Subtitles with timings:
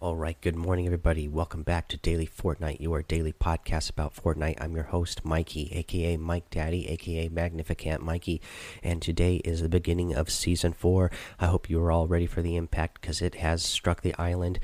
[0.00, 1.26] All right, good morning, everybody.
[1.26, 4.54] Welcome back to Daily Fortnite, your daily podcast about Fortnite.
[4.60, 8.40] I'm your host, Mikey, aka Mike Daddy, aka Magnificent Mikey,
[8.80, 11.10] and today is the beginning of Season 4.
[11.40, 14.60] I hope you are all ready for the impact because it has struck the island.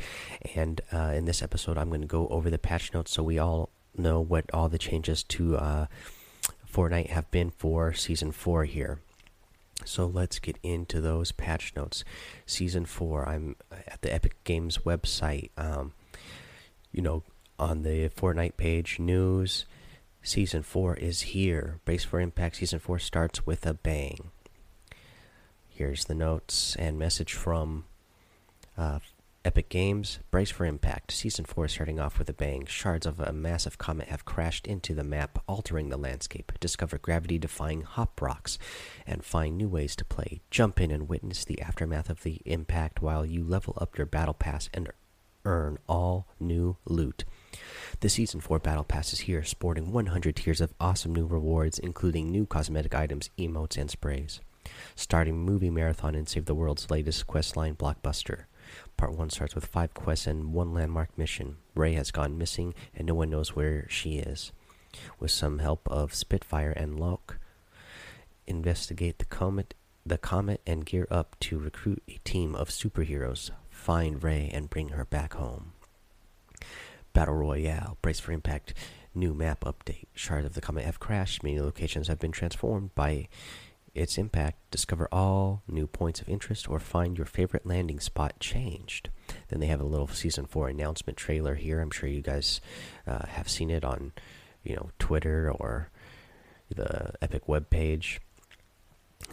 [0.54, 3.37] And uh, in this episode, I'm going to go over the patch notes so we
[3.37, 5.87] all know what all the changes to uh,
[6.72, 9.01] Fortnite have been for Season 4 here.
[9.85, 12.04] So let's get into those patch notes.
[12.46, 13.28] Season four.
[13.28, 15.50] I'm at the Epic Games website.
[15.56, 15.92] Um,
[16.92, 17.22] you know,
[17.59, 19.66] on the Fortnite page, news.
[20.23, 21.80] Season four is here.
[21.84, 22.56] Brace for Impact.
[22.56, 24.30] Season four starts with a bang.
[25.68, 27.84] Here's the notes and message from
[28.78, 29.01] uh,
[29.46, 31.12] Epic Games, brace for impact.
[31.12, 32.64] Season 4 starting off with a bang.
[32.64, 36.50] Shards of a massive comet have crashed into the map, altering the landscape.
[36.60, 38.58] Discover gravity defying hop rocks
[39.06, 40.40] and find new ways to play.
[40.50, 44.32] Jump in and witness the aftermath of the impact while you level up your battle
[44.32, 44.88] pass and
[45.45, 47.26] earn all new loot.
[48.00, 52.30] The Season 4 Battle Pass is here, sporting 100 tiers of awesome new rewards, including
[52.30, 54.40] new cosmetic items, emotes, and sprays.
[54.96, 58.45] Starting Movie Marathon and Save the World's latest questline blockbuster.
[58.96, 61.56] Part 1 starts with 5 quests and one landmark mission.
[61.74, 64.53] Ray has gone missing and no one knows where she is.
[65.19, 67.39] With some help of Spitfire and Locke,
[68.47, 69.75] investigate the comet,
[70.06, 74.91] the comet and gear up to recruit a team of superheroes, find Ray and bring
[74.91, 75.73] her back home.
[77.12, 78.75] Battle Royale, brace for impact,
[79.14, 80.06] new map update.
[80.14, 83.29] Shards of the comet have crashed, many locations have been transformed by
[83.95, 89.09] its impact, discover all new points of interest, or find your favorite landing spot changed.
[89.48, 91.81] Then they have a little season four announcement trailer here.
[91.81, 92.61] I'm sure you guys
[93.06, 94.12] uh, have seen it on,
[94.62, 95.91] you know, Twitter or
[96.69, 98.20] the Epic web page.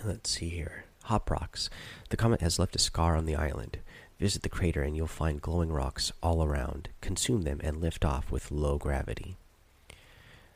[0.05, 0.85] Let's see here.
[1.05, 1.69] Hop rocks.
[2.09, 3.79] The comet has left a scar on the island.
[4.19, 6.89] Visit the crater and you'll find glowing rocks all around.
[7.01, 9.35] Consume them and lift off with low gravity.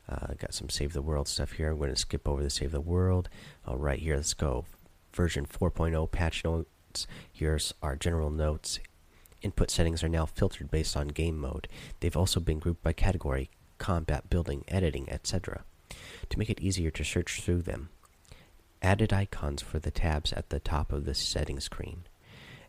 [0.08, 1.72] Uh, got some Save the World stuff here.
[1.72, 3.30] I'm going to skip over the Save the World.
[3.66, 4.66] All right, here, let's go.
[5.14, 7.08] Version 4.0 patch notes.
[7.32, 8.80] Here's our general notes.
[9.42, 11.68] Input settings are now filtered based on game mode.
[12.00, 15.64] They've also been grouped by category, combat, building, editing, etc.
[16.30, 17.90] To make it easier to search through them,
[18.82, 22.04] added icons for the tabs at the top of the settings screen.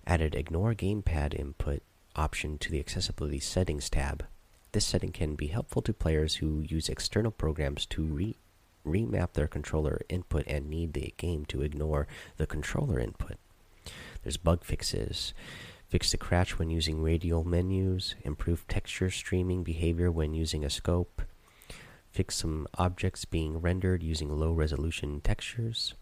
[0.07, 1.83] Added Ignore Gamepad Input
[2.15, 4.25] option to the Accessibility Settings tab
[4.77, 8.37] this setting can be helpful to players who use external programs to re
[8.87, 12.07] remap their controller input and need the game to ignore
[12.37, 13.39] the controller input.
[14.23, 15.33] There's bug fixes.
[15.89, 21.23] Fix the crash when using radial menus, improve texture streaming behavior when using a scope,
[22.13, 25.95] fix some objects being rendered using low resolution textures,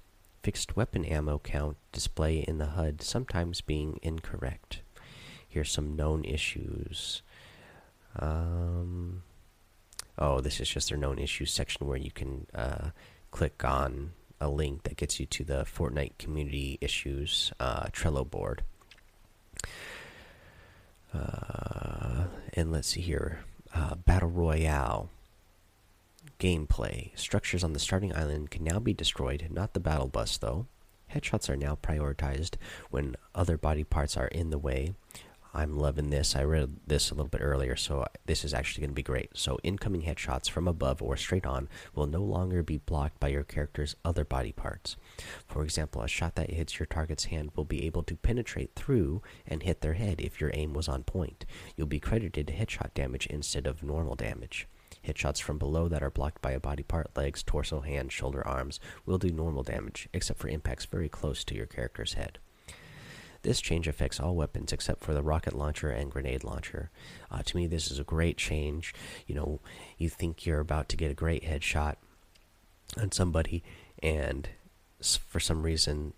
[0.43, 4.81] fixed weapon ammo count display in the HUD sometimes being incorrect.
[5.49, 7.23] Here's some known issues.
[8.19, 9.23] Um,
[10.19, 12.91] oh, this is just their known issues section where you can uh,
[13.31, 18.63] click on a link that gets you to the Fortnite community issues uh, Trello board.
[21.13, 22.25] Uh,
[22.55, 23.41] and let's see here
[23.75, 25.09] uh, Battle Royale
[26.39, 27.17] gameplay.
[27.19, 30.67] Structures on the starting island can now be destroyed, not the battle bus, though.
[31.13, 32.57] Headshots are now prioritized
[32.91, 34.95] when other body parts are in the way.
[35.57, 36.35] I'm loving this.
[36.35, 39.31] I read this a little bit earlier, so this is actually going to be great.
[39.35, 43.45] So, incoming headshots from above or straight on will no longer be blocked by your
[43.45, 44.97] character's other body parts.
[45.47, 49.23] For example, a shot that hits your target's hand will be able to penetrate through
[49.47, 51.47] and hit their head if your aim was on point.
[51.77, 54.67] You'll be credited headshot damage instead of normal damage.
[55.07, 58.81] Headshots from below that are blocked by a body part, legs, torso, hand, shoulder, arms,
[59.07, 62.41] will do normal damage, except for impacts very close to your character's head.
[63.45, 66.91] This change affects all weapons except for the rocket launcher and grenade launcher.
[67.31, 68.95] Uh, to me, this is a great change.
[69.27, 69.61] You know,
[69.99, 71.97] you think you're about to get a great headshot
[73.01, 73.63] on somebody,
[74.03, 74.49] and
[75.01, 76.15] for some reason,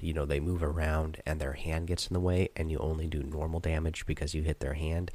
[0.00, 3.06] you know, they move around and their hand gets in the way, and you only
[3.06, 5.12] do normal damage because you hit their hand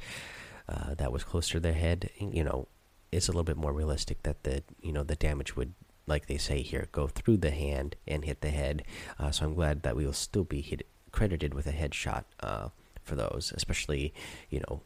[0.68, 2.08] uh, that was close to their head.
[2.18, 2.68] You know,
[3.10, 5.74] it's a little bit more realistic that the you know the damage would
[6.06, 8.82] like they say here, go through the hand and hit the head.
[9.18, 12.68] Uh, so I'm glad that we will still be hit, credited with a headshot uh,
[13.02, 14.12] for those, especially
[14.50, 14.82] you know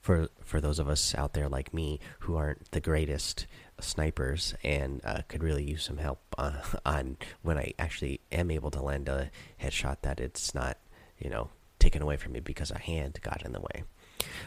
[0.00, 3.46] for for those of us out there like me who aren't the greatest
[3.80, 6.52] snipers and uh, could really use some help uh,
[6.86, 9.30] on when I actually am able to land a
[9.62, 10.78] headshot that it's not
[11.18, 13.84] you know taken away from me because a hand got in the way.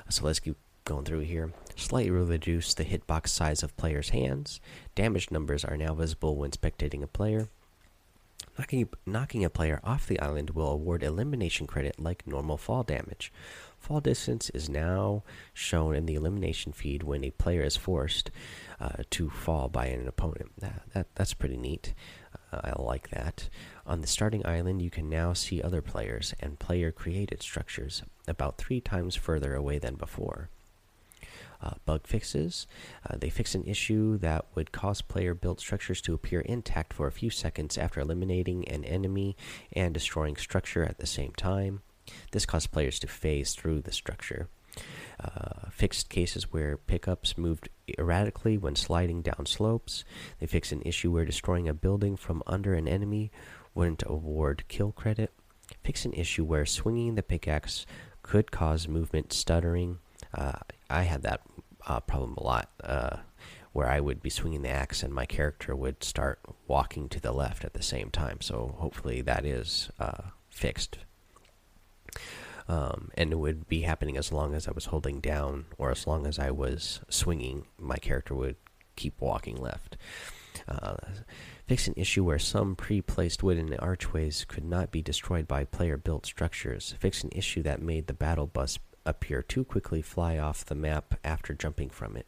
[0.10, 1.54] So let's keep going through here.
[1.75, 4.60] Slightly reduce the hitbox size of players' hands.
[4.95, 7.48] Damage numbers are now visible when spectating a player.
[8.57, 13.33] Knocking, knocking a player off the island will award elimination credit like normal fall damage.
[13.79, 15.23] Fall distance is now
[15.53, 18.29] shown in the elimination feed when a player is forced
[18.79, 20.51] uh, to fall by an opponent.
[20.59, 21.94] That, that That's pretty neat.
[22.51, 23.50] Uh, I like that.
[23.85, 28.57] On the starting island, you can now see other players and player created structures about
[28.57, 30.50] three times further away than before
[31.63, 32.68] uh, bug fixes.
[33.10, 37.07] Uh, they fix an issue that would cause player built structures to appear intact for
[37.07, 39.36] a few seconds after eliminating an enemy
[39.71, 41.81] and destroying structure at the same time.
[42.31, 44.50] This caused players to phase through the structure.
[45.24, 50.04] Uh, fixed cases where pickups moved erratically when sliding down slopes.
[50.39, 53.31] They fixed an issue where destroying a building from under an enemy
[53.74, 55.31] wouldn't award kill credit.
[55.83, 57.86] Fix an issue where swinging the pickaxe
[58.21, 60.00] could cause movement stuttering.
[60.33, 61.42] Uh, I had that
[61.88, 63.18] uh, problem a lot, uh,
[63.71, 67.31] where I would be swinging the axe and my character would start walking to the
[67.31, 68.41] left at the same time.
[68.41, 71.00] So hopefully that is uh, fixed.
[72.68, 76.07] Um, and it would be happening as long as I was holding down, or as
[76.07, 78.56] long as I was swinging, my character would
[78.95, 79.97] keep walking left.
[80.68, 80.95] Uh,
[81.68, 86.95] fix an issue where some pre-placed wooden archways could not be destroyed by player-built structures.
[87.00, 91.15] Fix an issue that made the battle bus appear too quickly fly off the map
[91.23, 92.27] after jumping from it.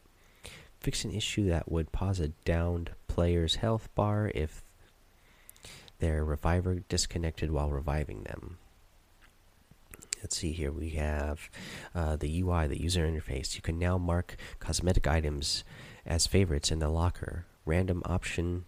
[0.80, 4.62] Fix an issue that would pause a downed player's health bar if
[5.98, 8.58] their reviver disconnected while reviving them.
[10.22, 10.72] Let's see here.
[10.72, 11.48] We have
[11.94, 13.54] uh, the UI, the user interface.
[13.54, 15.62] You can now mark cosmetic items
[16.04, 17.46] as favorites in the locker.
[17.64, 18.64] Random option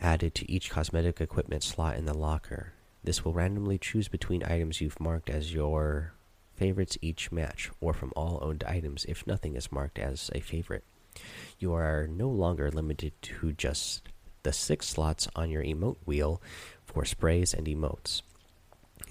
[0.00, 2.72] added to each cosmetic equipment slot in the locker.
[3.02, 6.13] This will randomly choose between items you've marked as your
[6.56, 10.84] favorites each match, or from all owned items if nothing is marked as a favorite.
[11.58, 14.08] You are no longer limited to just
[14.42, 16.40] the six slots on your emote wheel
[16.84, 18.22] for sprays and emotes,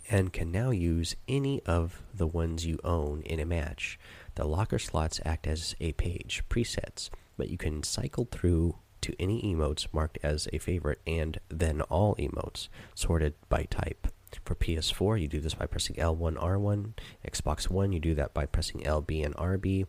[0.09, 3.99] and can now use any of the ones you own in a match.
[4.35, 9.41] The locker slots act as a page, presets, but you can cycle through to any
[9.41, 14.07] emotes marked as a favorite and then all emotes sorted by type.
[14.45, 16.93] For PS4, you do this by pressing L1, R1.
[17.27, 19.85] Xbox One, you do that by pressing LB and RB.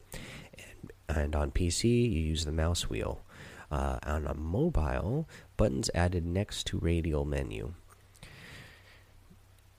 [1.09, 3.23] And, and on PC, you use the mouse wheel.
[3.71, 7.75] Uh, on a mobile, buttons added next to radial menu.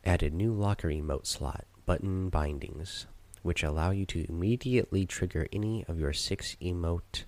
[0.03, 3.06] Added new locker emote slot, button bindings,
[3.41, 7.23] which allow you to immediately trigger any of your six emote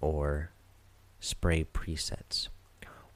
[0.00, 0.50] or
[1.20, 2.48] spray presets.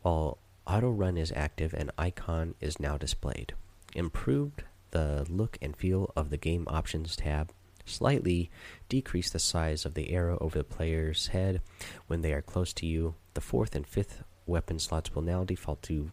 [0.02, 3.54] While auto run is active, an icon is now displayed
[3.94, 7.52] improved the look and feel of the game options tab,
[7.84, 8.50] slightly
[8.88, 11.60] decreased the size of the arrow over the player's head
[12.06, 13.14] when they are close to you.
[13.34, 16.10] The fourth and fifth weapon slots will now default to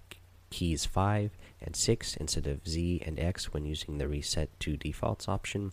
[0.49, 1.31] keys 5
[1.61, 5.71] and 6 instead of Z and X when using the reset to defaults option,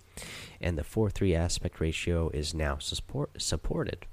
[0.60, 4.06] and the 4 3 aspect ratio is now support supported.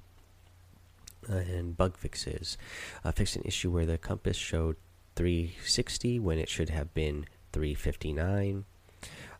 [1.27, 2.57] And bug fixes.
[3.03, 4.75] Uh, fixed an issue where the compass showed
[5.15, 8.65] 360 when it should have been 359.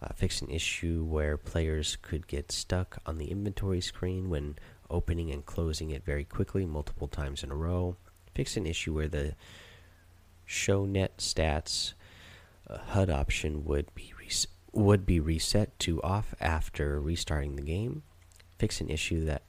[0.04, 4.56] Uh, fix an issue where players could get stuck on the inventory screen when
[4.90, 7.96] opening and closing it very quickly multiple times in a row.
[8.34, 9.36] Fix an issue where the
[10.46, 11.94] show net stats
[12.70, 14.12] uh, HUD option would be
[14.74, 18.04] would be reset to off after restarting the game.
[18.58, 19.44] Fix an issue that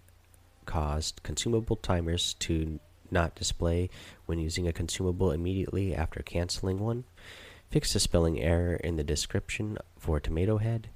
[0.66, 3.90] caused consumable timers to not display
[4.26, 7.04] when using a consumable immediately after canceling one.
[7.72, 10.90] Fix the spelling error in the description for Tomato Head.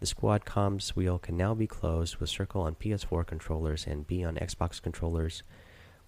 [0.00, 4.24] The squad comms wheel can now be closed with circle on PS4 controllers and B
[4.24, 5.44] on Xbox controllers.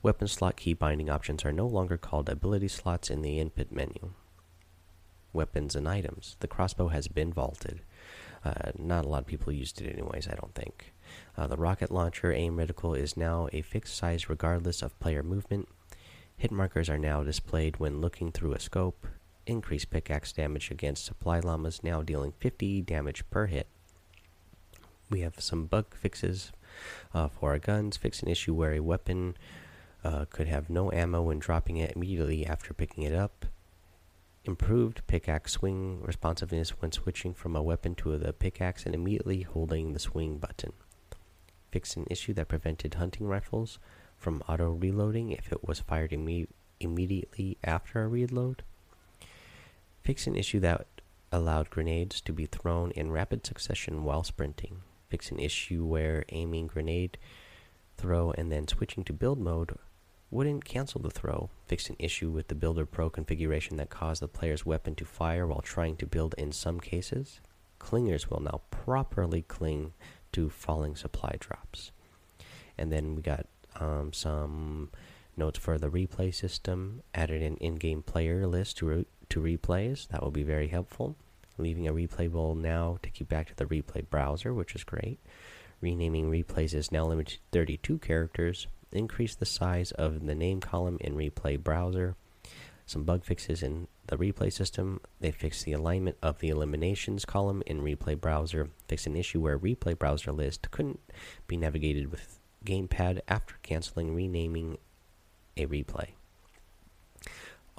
[0.03, 4.11] Weapon slot key binding options are no longer called ability slots in the input menu.
[5.33, 6.35] Weapons and items.
[6.41, 7.83] The crossbow has been vaulted.
[8.45, 10.93] Uh, not a lot of people used it, anyways, I don't think.
[11.37, 15.69] Uh, the rocket launcher aim reticle is now a fixed size regardless of player movement.
[16.37, 19.07] Hit markers are now displayed when looking through a scope
[19.51, 23.67] increased pickaxe damage against supply llamas, now dealing 50 damage per hit.
[25.11, 26.53] We have some bug fixes
[27.13, 27.97] uh, for our guns.
[27.97, 29.37] Fix an issue where a weapon
[30.05, 33.47] uh, could have no ammo when dropping it immediately after picking it up.
[34.45, 39.93] Improved pickaxe swing responsiveness when switching from a weapon to the pickaxe and immediately holding
[39.93, 40.73] the swing button.
[41.71, 43.79] Fix an issue that prevented hunting rifles
[44.17, 46.47] from auto reloading if it was fired imme
[46.81, 48.63] immediately after a reload.
[50.03, 50.87] Fix an issue that
[51.33, 54.83] allowed grenades to be thrown in rapid succession while sprinting.
[55.09, 57.19] Fix an issue where aiming grenade
[57.97, 59.77] throw and then switching to build mode
[60.31, 64.29] wouldn't cancel the throw, Fix an issue with the Builder Pro configuration that caused the
[64.29, 67.41] player's weapon to fire while trying to build in some cases.
[67.81, 69.93] Clingers will now properly cling
[70.33, 71.91] to falling supply drops.
[72.79, 73.47] And then we got
[73.79, 74.91] um, some
[75.37, 80.09] notes for the replay system, added an in-game player list to, to replays.
[80.09, 81.17] That will be very helpful.
[81.59, 85.19] Leaving a replay will now to keep back to the replay browser, which is great.
[85.81, 88.67] Renaming replays is now limited to 32 characters.
[88.93, 92.17] Increase the size of the name column in replay browser.
[92.87, 95.01] Some bug fixes in the replay system.
[95.21, 98.71] They fixed the alignment of the eliminations column in replay browser.
[98.89, 101.01] Fixed an issue where replay browser list couldn't
[101.47, 104.79] be navigated with gamepad after canceling renaming
[105.57, 106.09] a replay.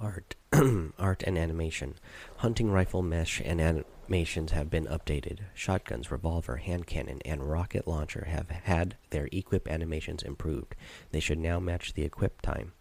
[0.01, 0.35] Art,
[0.97, 1.93] art and animation.
[2.37, 5.41] Hunting rifle mesh and animations have been updated.
[5.53, 10.73] Shotguns, revolver, hand cannon, and rocket launcher have had their equip animations improved.
[11.11, 12.71] They should now match the equip time.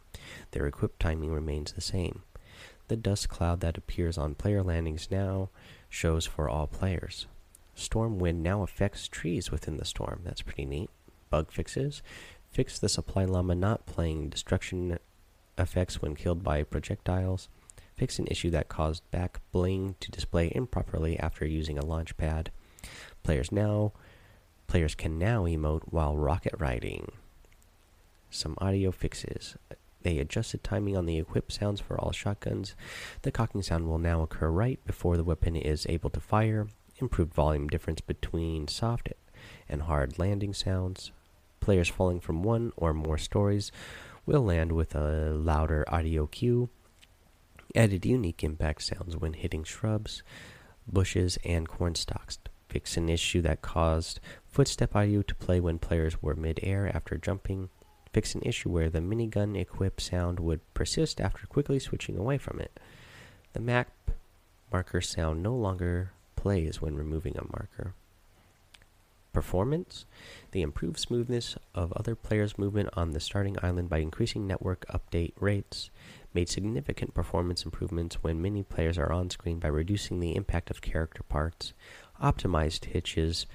[0.53, 2.23] Their equip timing remains the same.
[2.89, 5.51] The dust cloud that appears on player landings now
[5.91, 7.27] shows for all players.
[7.75, 10.23] Storm wind now affects trees within the storm.
[10.25, 10.89] That's pretty neat.
[11.29, 12.03] Bug fixes.
[12.51, 14.99] Fix the supply llama not playing destruction
[15.61, 17.49] effects when killed by projectiles.
[17.97, 22.51] Fix an issue that caused back bling to display improperly after using a launch pad.
[23.23, 23.93] Players now
[24.67, 27.11] players can now emote while rocket riding.
[28.31, 29.57] Some audio fixes.
[30.03, 32.75] They adjusted timing on the equip sounds for all shotguns.
[33.23, 36.69] The cocking sound will now occur right before the weapon is able to fire.
[37.01, 39.09] Improved volume difference between soft
[39.69, 41.11] and hard landing sounds.
[41.59, 43.73] Players falling from one or more stories
[44.31, 46.69] will land with a louder audio cue.
[47.75, 50.23] Added unique impact sounds when hitting shrubs,
[50.87, 52.39] bushes, and corn stalks.
[52.69, 57.71] Fix an issue that caused footstep audio to play when players were mid-air after jumping.
[58.13, 62.61] Fix an issue where the minigun equip sound would persist after quickly switching away from
[62.61, 62.79] it.
[63.53, 63.91] The map
[64.71, 67.95] marker sound no longer plays when removing a marker
[69.33, 70.05] performance.
[70.51, 75.33] They improve smoothness of other players' movement on the starting island by increasing network update
[75.41, 75.91] rates.
[76.33, 80.81] Made significant performance improvements when many players are on screen by reducing the impact of
[80.81, 81.73] character parts.
[82.23, 83.47] Optimized hitches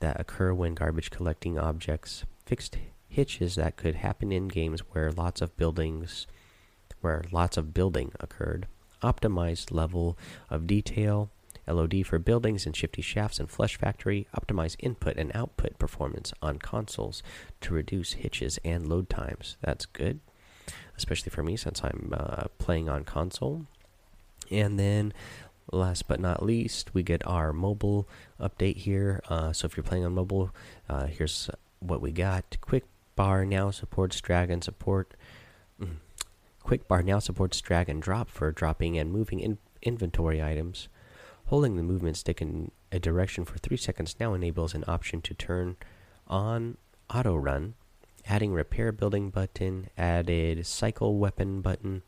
[0.00, 2.24] that occur when garbage collecting objects.
[2.44, 2.76] Fixed
[3.08, 6.26] hitches that could happen in games where lots of buildings
[7.00, 8.66] where lots of building occurred.
[9.02, 10.18] Optimized level
[10.50, 11.30] of detail
[11.68, 16.58] LOD for buildings and shifty shafts and Flush Factory optimize input and output performance on
[16.58, 17.22] consoles
[17.60, 19.56] to reduce hitches and load times.
[19.60, 20.20] That's good,
[20.96, 23.66] especially for me since I'm uh, playing on console.
[24.50, 25.12] And then,
[25.70, 28.08] last but not least, we get our mobile
[28.40, 29.20] update here.
[29.28, 30.50] Uh, so if you're playing on mobile,
[30.88, 32.56] uh, here's what we got.
[32.60, 32.84] Quick
[33.16, 35.12] Bar now supports drag and support.
[35.80, 35.96] Mm,
[36.62, 40.88] Quick Bar now supports drag and drop for dropping and moving in inventory items.
[41.48, 45.32] Holding the movement stick in a direction for 3 seconds now enables an option to
[45.32, 45.76] turn
[46.26, 46.76] on
[47.08, 47.72] auto run,
[48.26, 52.02] adding repair building button, added cycle weapon button,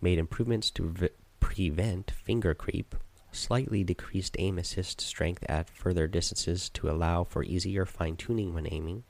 [0.00, 2.94] made improvements to prevent finger creep,
[3.30, 8.66] slightly decreased aim assist strength at further distances to allow for easier fine tuning when
[8.72, 9.04] aiming.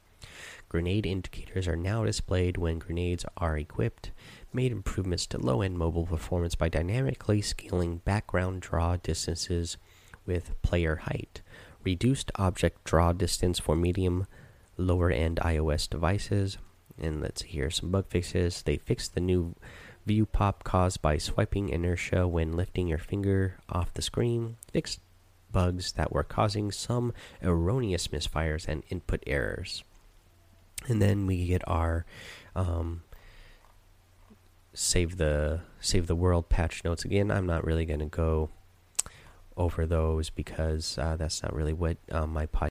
[0.69, 4.11] Grenade indicators are now displayed when grenades are equipped,
[4.53, 9.77] made improvements to low end mobile performance by dynamically scaling background draw distances
[10.27, 11.43] with player height,
[11.85, 14.27] reduced object draw distance for medium
[14.77, 16.59] lower end iOS devices.
[16.99, 18.63] And let's see here some bug fixes.
[18.63, 19.55] They fixed the new
[20.07, 25.01] view pop caused by swiping inertia when lifting your finger off the screen, fixed
[25.53, 27.13] bugs that were causing some
[27.43, 29.85] erroneous misfires and input errors.
[30.89, 32.05] And then we get our
[32.55, 33.03] um,
[34.73, 37.31] save the save the world patch notes again.
[37.31, 38.51] I'm not really going to go
[39.57, 42.65] over those because uh, that's not really what uh, my podcast